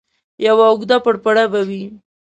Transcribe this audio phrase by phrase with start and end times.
[0.45, 1.83] یوه اوږده پړپړه به وي.